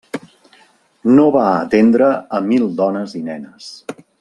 [1.17, 2.09] No va atendre
[2.39, 3.71] a mil dones i nenes.